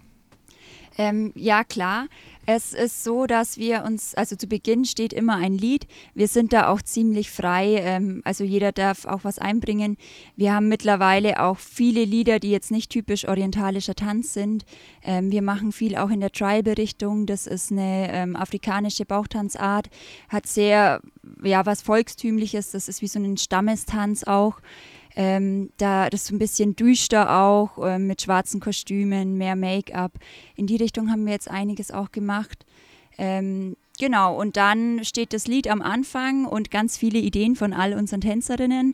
[0.98, 2.08] Ähm, ja, klar.
[2.50, 5.86] Es ist so, dass wir uns, also zu Beginn steht immer ein Lied.
[6.14, 9.98] Wir sind da auch ziemlich frei, ähm, also jeder darf auch was einbringen.
[10.38, 14.66] Wir haben mittlerweile auch viele Lieder, die jetzt nicht typisch orientalischer Tanz sind.
[15.04, 17.26] Ähm, wir machen viel auch in der Tribal-Richtung.
[17.26, 19.90] Das ist eine ähm, afrikanische Bauchtanzart,
[20.30, 21.02] hat sehr,
[21.44, 22.72] ja, was Volkstümliches.
[22.72, 24.62] Das ist wie so ein Stammestanz auch.
[25.20, 30.12] Ähm, da das ist so ein bisschen düster auch, äh, mit schwarzen Kostümen, mehr Make-up.
[30.56, 32.68] In die Richtung haben wir jetzt einiges auch gemacht.
[33.18, 37.96] Ähm, genau, und dann steht das Lied am Anfang und ganz viele Ideen von all
[37.96, 38.94] unseren Tänzerinnen.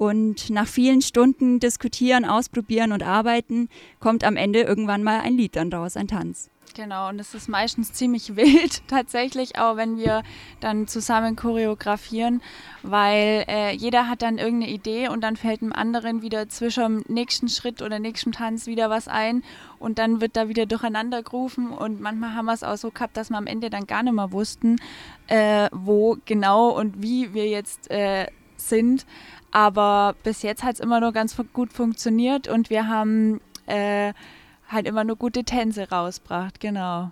[0.00, 5.56] Und nach vielen Stunden diskutieren, ausprobieren und arbeiten, kommt am Ende irgendwann mal ein Lied
[5.56, 6.48] dann raus, ein Tanz.
[6.74, 10.22] Genau, und es ist meistens ziemlich wild tatsächlich, auch wenn wir
[10.60, 12.40] dann zusammen choreografieren,
[12.82, 17.14] weil äh, jeder hat dann irgendeine Idee und dann fällt dem anderen wieder zwischen dem
[17.14, 19.44] nächsten Schritt oder nächsten Tanz wieder was ein
[19.78, 23.18] und dann wird da wieder durcheinander gerufen und manchmal haben wir es auch so gehabt,
[23.18, 24.80] dass wir am Ende dann gar nicht mehr wussten,
[25.26, 29.06] äh, wo genau und wie wir jetzt äh, sind.
[29.50, 34.12] Aber bis jetzt hat es immer nur ganz gut funktioniert und wir haben äh,
[34.68, 37.10] halt immer nur gute Tänze rausbracht, genau.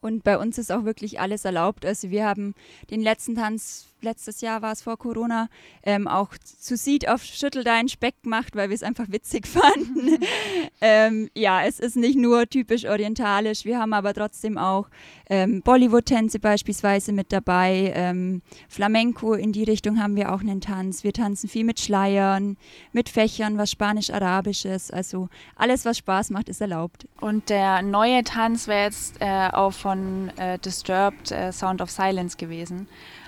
[0.00, 1.86] Und bei uns ist auch wirklich alles erlaubt.
[1.86, 2.54] Also wir haben
[2.90, 5.48] den letzten Tanz letztes Jahr war es vor Corona,
[5.82, 10.18] ähm, auch zu Seed auf Schüttel deinen Speck gemacht, weil wir es einfach witzig fanden.
[10.80, 14.88] ähm, ja, es ist nicht nur typisch orientalisch, wir haben aber trotzdem auch
[15.28, 21.04] ähm, Bollywood-Tänze beispielsweise mit dabei, ähm, Flamenco in die Richtung haben wir auch einen Tanz.
[21.04, 22.56] Wir tanzen viel mit Schleiern,
[22.92, 27.08] mit Fächern, was Spanisch-Arabisches, also alles, was Spaß macht, ist erlaubt.
[27.20, 32.36] Und der neue Tanz wäre jetzt äh, auch von äh, Disturbed äh, Sound of Silence
[32.36, 32.86] gewesen.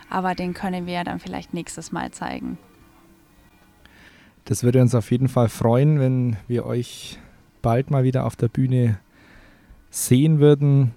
[0.08, 2.58] Aber den können wir ja dann vielleicht nächstes Mal zeigen.
[4.44, 7.18] Das würde uns auf jeden Fall freuen, wenn wir euch
[7.62, 8.98] bald mal wieder auf der Bühne
[9.90, 10.92] sehen würden.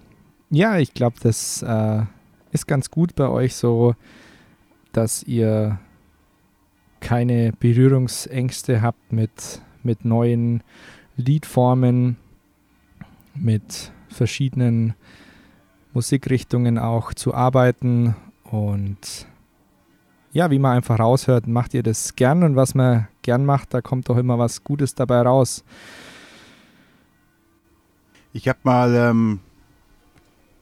[0.52, 2.04] Ja, ich glaube, das äh,
[2.52, 3.96] ist ganz gut bei euch so,
[4.92, 5.80] dass ihr
[7.00, 10.64] keine Berührungsängste habt mit, mit neuen
[11.18, 12.18] Liedformen,
[13.36, 14.94] mit verschiedenen
[15.94, 18.16] Musikrichtungen auch zu arbeiten.
[18.44, 19.28] Und
[20.32, 23.82] ja, wie man einfach raushört, macht ihr das gern und was man gern macht, da
[23.82, 25.64] kommt doch immer was Gutes dabei raus.
[28.32, 29.40] Ich habe mal ähm,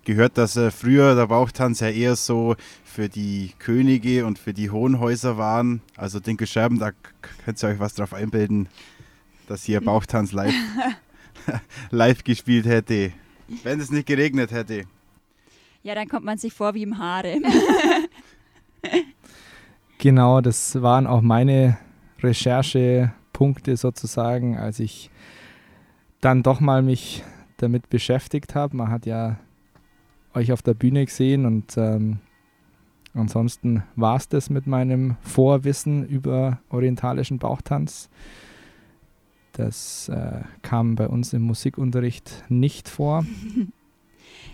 [0.06, 4.70] gehört, dass äh, früher der Bauchtanz ja eher so für die Könige und für die
[4.70, 5.82] hohen Häuser waren.
[5.98, 6.92] Also Dinkel Scherben, da
[7.44, 8.70] könnt ihr euch was drauf einbilden,
[9.48, 10.54] dass hier Bauchtanz live,
[11.92, 13.12] live gespielt hätte.
[13.64, 14.86] Wenn es nicht geregnet hätte.
[15.84, 17.44] Ja, dann kommt man sich vor wie im Harem.
[19.98, 21.78] genau, das waren auch meine
[22.22, 25.12] Recherchepunkte sozusagen, als ich
[26.22, 27.24] dann doch mal mich
[27.58, 28.76] damit beschäftigt habe.
[28.78, 29.38] Man hat ja
[30.34, 32.20] euch auf der Bühne gesehen und ähm,
[33.14, 38.10] ansonsten war es das mit meinem Vorwissen über orientalischen Bauchtanz.
[39.54, 43.26] Das äh, kam bei uns im Musikunterricht nicht vor.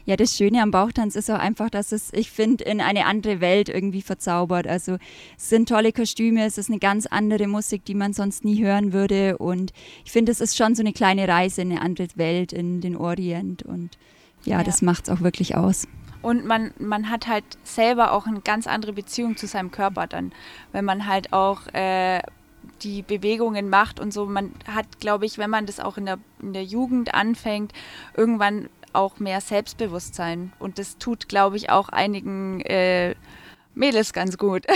[0.06, 3.40] Ja, das Schöne am Bauchtanz ist auch einfach, dass es, ich finde, in eine andere
[3.40, 4.68] Welt irgendwie verzaubert.
[4.68, 4.98] Also
[5.38, 8.92] es sind tolle Kostüme, es ist eine ganz andere Musik, die man sonst nie hören
[8.92, 9.38] würde.
[9.38, 9.72] Und
[10.04, 12.98] ich finde, es ist schon so eine kleine Reise in eine andere Welt, in den
[12.98, 13.64] Orient.
[13.64, 13.98] Und
[14.44, 14.64] ja, ja.
[14.64, 15.88] das macht es auch wirklich aus.
[16.22, 20.34] Und man, man hat halt selber auch eine ganz andere Beziehung zu seinem Körper dann,
[20.74, 22.22] wenn man halt auch äh,
[22.82, 24.26] die Bewegungen macht und so.
[24.26, 27.74] Man hat, glaube ich, wenn man das auch in der, in der Jugend anfängt,
[28.16, 30.54] irgendwann auch mehr Selbstbewusstsein.
[30.60, 33.16] Und das tut, glaube ich, auch einigen äh,
[33.76, 34.66] Mädels ganz gut.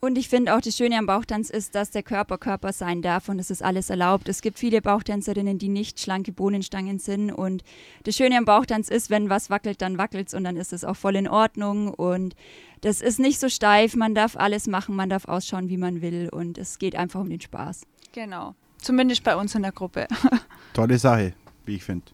[0.00, 3.28] Und ich finde auch das Schöne am Bauchtanz ist, dass der Körper Körper sein darf
[3.28, 4.28] und es ist alles erlaubt.
[4.28, 7.32] Es gibt viele Bauchtänzerinnen, die nicht schlanke Bohnenstangen sind.
[7.32, 7.64] Und
[8.04, 10.84] das Schöne am Bauchtanz ist, wenn was wackelt, dann wackelt es und dann ist es
[10.84, 11.92] auch voll in Ordnung.
[11.92, 12.36] Und
[12.82, 16.28] das ist nicht so steif, man darf alles machen, man darf ausschauen, wie man will.
[16.30, 17.84] Und es geht einfach um den Spaß.
[18.12, 18.54] Genau.
[18.78, 20.06] Zumindest bei uns in der Gruppe.
[20.74, 21.32] Tolle Sache,
[21.66, 22.06] wie ich finde.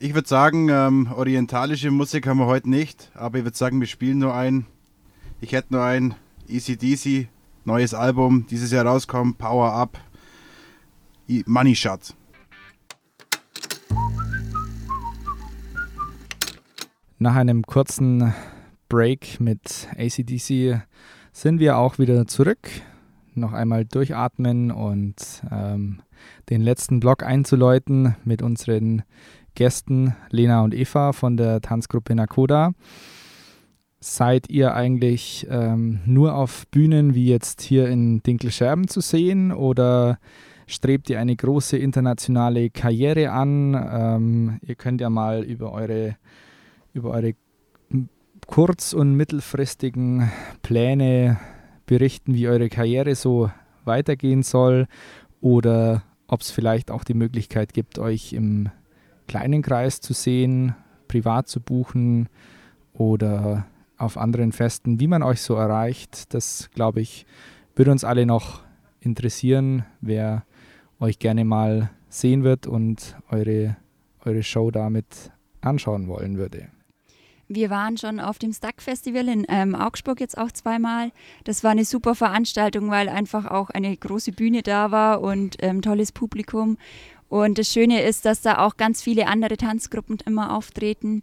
[0.00, 3.88] Ich würde sagen, ähm, orientalische Musik haben wir heute nicht, aber ich würde sagen, wir
[3.88, 4.64] spielen nur ein.
[5.40, 6.14] Ich hätte nur ein
[6.46, 7.26] Easy Deasy,
[7.64, 9.98] neues Album, dieses Jahr rauskommt, Power Up,
[11.46, 12.14] Money Shot.
[17.18, 18.32] Nach einem kurzen
[18.88, 20.80] Break mit ACDC
[21.32, 22.68] sind wir auch wieder zurück.
[23.34, 26.02] Noch einmal durchatmen und ähm,
[26.50, 29.02] den letzten Block einzuläuten mit unseren
[29.58, 32.74] Gästen Lena und Eva von der Tanzgruppe Nakoda.
[33.98, 40.20] Seid ihr eigentlich ähm, nur auf Bühnen wie jetzt hier in Dinkelscherben zu sehen oder
[40.68, 43.74] strebt ihr eine große internationale Karriere an?
[43.74, 46.14] Ähm, ihr könnt ja mal über eure,
[46.92, 47.34] über eure
[48.46, 50.30] kurz- und mittelfristigen
[50.62, 51.36] Pläne
[51.84, 53.50] berichten, wie eure Karriere so
[53.84, 54.86] weitergehen soll
[55.40, 58.70] oder ob es vielleicht auch die Möglichkeit gibt, euch im
[59.28, 60.74] kleinen Kreis zu sehen,
[61.06, 62.28] privat zu buchen
[62.92, 66.34] oder auf anderen Festen, wie man euch so erreicht.
[66.34, 67.26] Das, glaube ich,
[67.76, 68.62] würde uns alle noch
[69.00, 70.44] interessieren, wer
[70.98, 73.76] euch gerne mal sehen wird und eure,
[74.24, 76.68] eure Show damit anschauen wollen würde.
[77.50, 81.12] Wir waren schon auf dem Stuck Festival in ähm, Augsburg jetzt auch zweimal.
[81.44, 85.80] Das war eine super Veranstaltung, weil einfach auch eine große Bühne da war und ähm,
[85.80, 86.76] tolles Publikum.
[87.28, 91.22] Und das Schöne ist, dass da auch ganz viele andere Tanzgruppen immer auftreten.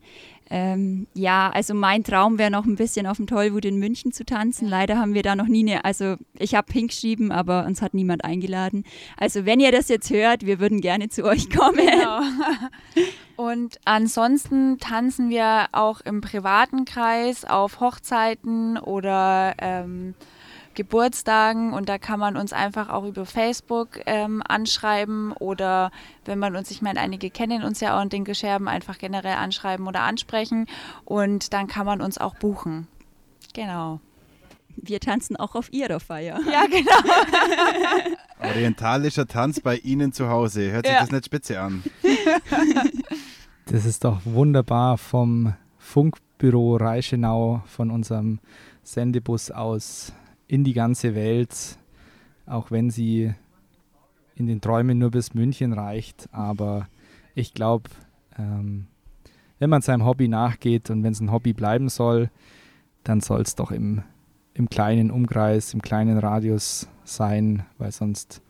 [0.51, 4.23] Ähm, ja, also mein Traum wäre noch ein bisschen auf dem Tollwood in München zu
[4.25, 4.67] tanzen.
[4.67, 8.23] Leider haben wir da noch nie eine, also ich habe hingeschrieben, aber uns hat niemand
[8.23, 8.83] eingeladen.
[9.17, 11.77] Also wenn ihr das jetzt hört, wir würden gerne zu euch kommen.
[11.77, 12.21] Genau.
[13.37, 20.13] Und ansonsten tanzen wir auch im privaten Kreis auf Hochzeiten oder ähm,
[20.75, 25.91] Geburtstagen und da kann man uns einfach auch über Facebook ähm, anschreiben oder
[26.25, 29.35] wenn man uns, ich meine, einige kennen uns ja auch in den Gescherben, einfach generell
[29.35, 30.67] anschreiben oder ansprechen
[31.05, 32.87] und dann kann man uns auch buchen.
[33.53, 33.99] Genau.
[34.77, 36.37] Wir tanzen auch auf ihrer Feier.
[36.51, 36.91] Ja, genau.
[38.41, 40.69] Orientalischer Tanz bei Ihnen zu Hause.
[40.71, 41.01] Hört sich Ja.
[41.01, 41.83] das nicht spitze an?
[43.67, 48.39] Das ist doch wunderbar vom Funkbüro Reichenau, von unserem
[48.83, 50.13] Sendebus aus
[50.47, 51.77] in die ganze Welt,
[52.45, 53.33] auch wenn sie
[54.35, 56.27] in den Träumen nur bis München reicht.
[56.31, 56.87] Aber
[57.33, 57.89] ich glaube,
[58.37, 58.87] ähm,
[59.59, 62.29] wenn man seinem Hobby nachgeht und wenn es ein Hobby bleiben soll,
[63.03, 64.03] dann soll es doch im,
[64.53, 68.41] im kleinen Umkreis, im kleinen Radius sein, weil sonst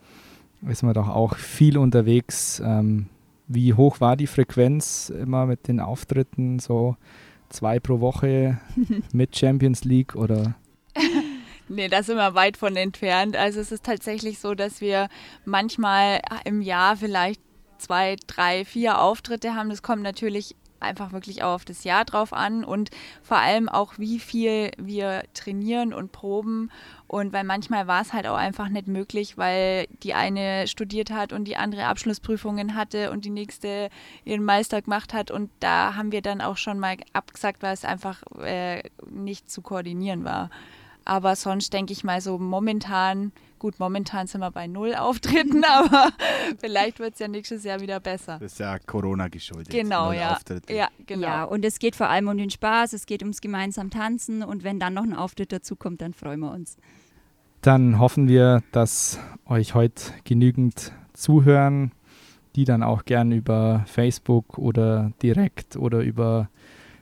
[0.68, 2.60] ist man doch auch viel unterwegs.
[2.64, 3.06] Ähm,
[3.46, 6.58] wie hoch war die Frequenz immer mit den Auftritten?
[6.58, 6.96] So
[7.48, 8.58] zwei pro Woche
[9.12, 10.56] mit Champions League oder?
[11.68, 13.36] Nee, da sind wir weit von entfernt.
[13.36, 15.08] Also es ist tatsächlich so, dass wir
[15.44, 17.40] manchmal im Jahr vielleicht
[17.78, 19.68] zwei, drei, vier Auftritte haben.
[19.68, 22.90] Das kommt natürlich einfach wirklich auch auf das Jahr drauf an und
[23.22, 26.70] vor allem auch, wie viel wir trainieren und proben.
[27.08, 31.32] Und weil manchmal war es halt auch einfach nicht möglich, weil die eine studiert hat
[31.32, 33.88] und die andere Abschlussprüfungen hatte und die nächste
[34.24, 35.30] ihren Meister gemacht hat.
[35.30, 39.62] Und da haben wir dann auch schon mal abgesagt, weil es einfach äh, nicht zu
[39.62, 40.50] koordinieren war.
[41.06, 46.10] Aber sonst denke ich mal so momentan, gut, momentan sind wir bei null Auftritten, aber
[46.58, 48.38] vielleicht wird es ja nächstes Jahr wieder besser.
[48.40, 49.70] Das ist ja Corona geschuldet.
[49.70, 50.32] Genau, Null ja.
[50.34, 50.74] Auftritte.
[50.74, 51.26] Ja, genau.
[51.26, 54.64] Ja, und es geht vor allem um den Spaß, es geht ums gemeinsam Tanzen und
[54.64, 56.76] wenn dann noch ein Auftritt dazu kommt, dann freuen wir uns.
[57.62, 61.92] Dann hoffen wir, dass euch heute genügend zuhören,
[62.56, 66.48] die dann auch gern über Facebook oder direkt oder über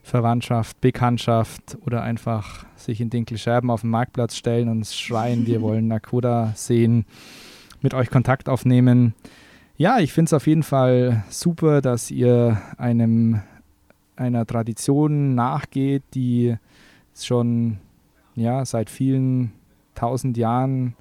[0.04, 5.88] Verwandtschaft, Bekanntschaft oder einfach sich in Dinkelscherben auf den Marktplatz stellen und schreien, wir wollen
[5.88, 7.06] Nakoda sehen,
[7.80, 9.14] mit euch Kontakt aufnehmen.
[9.76, 13.40] Ja, ich finde es auf jeden Fall super, dass ihr einem
[14.14, 16.54] einer Tradition nachgeht, die
[17.14, 17.78] es schon
[18.36, 19.52] ja, seit vielen
[19.94, 20.94] tausend Jahren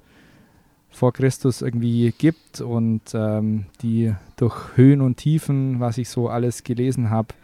[0.88, 6.62] vor Christus irgendwie gibt und ähm, die durch Höhen und Tiefen, was ich so alles
[6.62, 7.34] gelesen habe,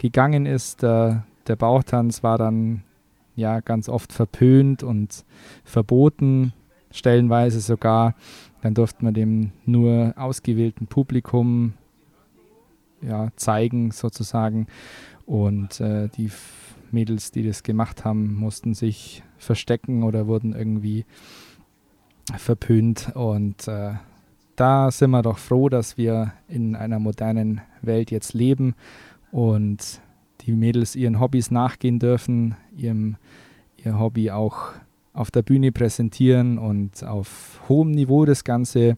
[0.00, 0.82] gegangen ist.
[0.82, 2.82] Der, der Bauchtanz war dann
[3.36, 5.24] ja ganz oft verpönt und
[5.62, 6.52] verboten,
[6.90, 8.14] stellenweise sogar.
[8.62, 11.74] Dann durfte man dem nur ausgewählten Publikum
[13.02, 14.66] ja, zeigen, sozusagen.
[15.26, 16.30] Und äh, die
[16.90, 21.04] Mädels, die das gemacht haben, mussten sich verstecken oder wurden irgendwie
[22.36, 23.12] verpönt.
[23.14, 23.92] Und äh,
[24.56, 28.74] da sind wir doch froh, dass wir in einer modernen Welt jetzt leben
[29.32, 30.00] und
[30.42, 33.16] die Mädels ihren Hobbys nachgehen dürfen, ihrem,
[33.76, 34.72] ihr Hobby auch
[35.12, 38.96] auf der Bühne präsentieren und auf hohem Niveau das Ganze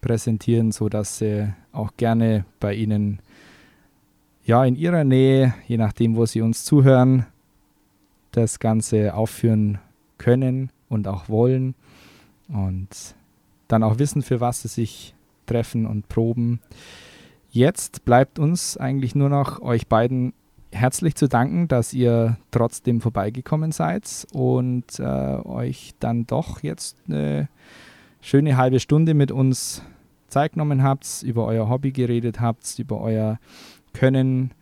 [0.00, 3.20] präsentieren, sodass sie auch gerne bei Ihnen
[4.44, 7.26] ja in Ihrer Nähe, je nachdem, wo Sie uns zuhören,
[8.32, 9.78] das Ganze aufführen
[10.18, 11.74] können und auch wollen
[12.48, 12.88] und
[13.68, 15.14] dann auch wissen, für was sie sich
[15.46, 16.60] treffen und proben.
[17.54, 20.32] Jetzt bleibt uns eigentlich nur noch euch beiden
[20.70, 27.50] herzlich zu danken, dass ihr trotzdem vorbeigekommen seid und äh, euch dann doch jetzt eine
[28.22, 29.82] schöne halbe Stunde mit uns
[30.28, 33.38] Zeit genommen habt, über euer Hobby geredet habt, über euer
[33.92, 34.52] Können,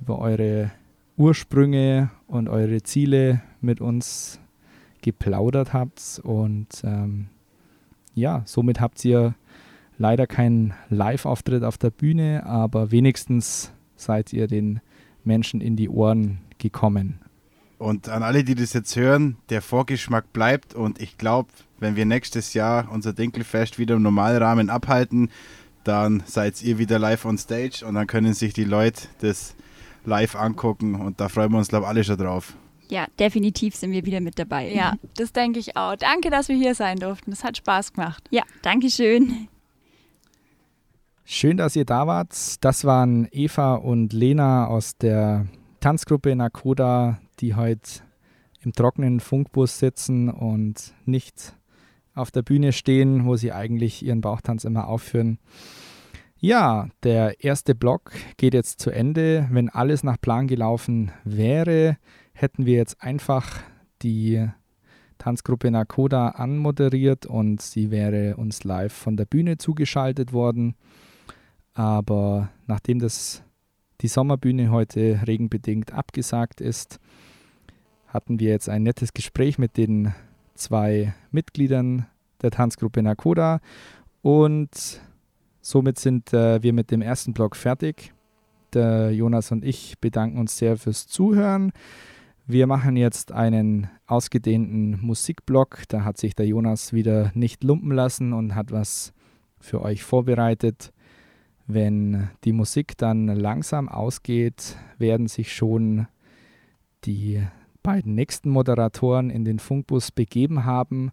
[0.00, 0.70] über eure
[1.18, 4.40] Ursprünge und eure Ziele mit uns
[5.02, 6.22] geplaudert habt.
[6.24, 7.26] Und ähm,
[8.14, 9.34] ja, somit habt ihr
[9.98, 14.80] leider keinen Live-Auftritt auf der Bühne, aber wenigstens seid ihr den
[15.24, 17.20] Menschen in die Ohren gekommen.
[17.78, 20.74] Und an alle, die das jetzt hören, der Vorgeschmack bleibt.
[20.74, 25.30] Und ich glaube, wenn wir nächstes Jahr unser Dinkelfest wieder im Normalrahmen abhalten,
[25.84, 29.54] dann seid ihr wieder live on stage und dann können sich die Leute das
[30.04, 30.96] live angucken.
[30.96, 32.54] Und da freuen wir uns, glaube ich, alle schon drauf.
[32.90, 34.72] Ja, definitiv sind wir wieder mit dabei.
[34.72, 35.94] Ja, das denke ich auch.
[35.96, 37.30] Danke, dass wir hier sein durften.
[37.30, 38.24] Das hat Spaß gemacht.
[38.30, 39.48] Ja, danke schön.
[41.30, 42.64] Schön, dass ihr da wart.
[42.64, 45.46] Das waren Eva und Lena aus der
[45.78, 48.00] Tanzgruppe Nakoda, die heute
[48.62, 51.54] im trockenen Funkbus sitzen und nicht
[52.14, 55.38] auf der Bühne stehen, wo sie eigentlich ihren Bauchtanz immer aufführen.
[56.38, 59.46] Ja, der erste Block geht jetzt zu Ende.
[59.50, 61.98] Wenn alles nach Plan gelaufen wäre,
[62.32, 63.60] hätten wir jetzt einfach
[64.00, 64.48] die
[65.18, 70.74] Tanzgruppe Nakoda anmoderiert und sie wäre uns live von der Bühne zugeschaltet worden.
[71.78, 73.44] Aber nachdem das
[74.00, 76.98] die Sommerbühne heute regenbedingt abgesagt ist,
[78.08, 80.12] hatten wir jetzt ein nettes Gespräch mit den
[80.56, 82.06] zwei Mitgliedern
[82.42, 83.60] der Tanzgruppe Nakoda
[84.22, 85.00] und
[85.60, 88.12] somit sind äh, wir mit dem ersten Block fertig.
[88.72, 91.70] Der Jonas und ich bedanken uns sehr fürs Zuhören.
[92.44, 95.82] Wir machen jetzt einen ausgedehnten Musikblock.
[95.86, 99.12] Da hat sich der Jonas wieder nicht lumpen lassen und hat was
[99.60, 100.92] für euch vorbereitet.
[101.70, 106.06] Wenn die Musik dann langsam ausgeht, werden sich schon
[107.04, 107.42] die
[107.82, 111.10] beiden nächsten Moderatoren in den Funkbus begeben haben,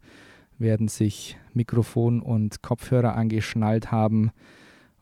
[0.58, 4.32] werden sich Mikrofon und Kopfhörer angeschnallt haben.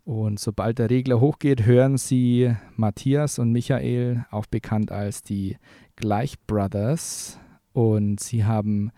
[0.06, 5.58] Und sobald der Regler hochgeht, hören Sie Matthias und Michael, auch bekannt als die
[5.96, 7.40] Gleich Brothers.
[7.74, 8.92] Und sie haben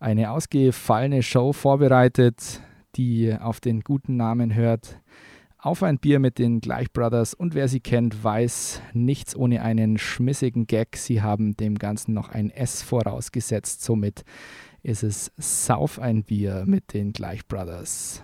[0.00, 2.60] eine ausgefallene Show vorbereitet,
[2.96, 5.00] die auf den guten Namen hört.
[5.62, 9.98] Auf ein Bier mit den Gleich Brothers und wer sie kennt, weiß nichts ohne einen
[9.98, 10.96] schmissigen Gag.
[10.96, 13.84] Sie haben dem Ganzen noch ein S vorausgesetzt.
[13.84, 14.24] Somit
[14.82, 18.22] ist es Sauf ein Bier mit den Gleich Brothers.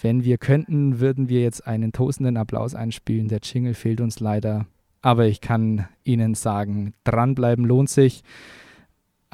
[0.00, 3.28] Wenn wir könnten, würden wir jetzt einen tosenden Applaus einspielen.
[3.28, 4.66] Der Jingle fehlt uns leider.
[5.00, 8.24] Aber ich kann Ihnen sagen, dranbleiben lohnt sich.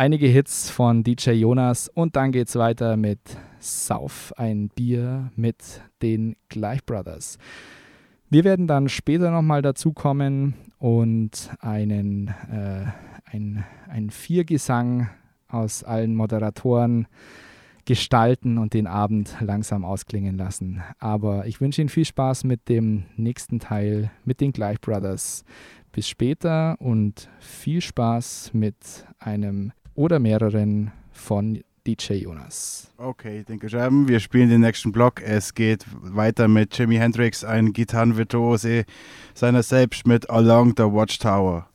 [0.00, 3.18] Einige Hits von DJ Jonas und dann geht's weiter mit
[3.58, 7.36] Sauf ein Bier mit den Gleich Brothers.
[8.30, 12.84] Wir werden dann später nochmal dazukommen und einen, äh,
[13.24, 15.10] ein, ein Viergesang
[15.48, 17.08] aus allen Moderatoren
[17.84, 20.80] gestalten und den Abend langsam ausklingen lassen.
[21.00, 25.44] Aber ich wünsche Ihnen viel Spaß mit dem nächsten Teil mit den Gleich Brothers.
[25.90, 28.76] Bis später und viel Spaß mit
[29.18, 32.92] einem oder mehreren von DJ Jonas.
[32.98, 34.06] Okay, denke schon.
[34.06, 35.20] Wir spielen den nächsten Block.
[35.20, 38.84] Es geht weiter mit Jimi Hendrix, ein Gitarrenvirtuose
[39.34, 41.67] seiner selbst mit Along the Watchtower.